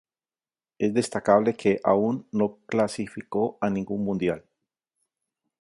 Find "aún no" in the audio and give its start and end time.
1.83-2.57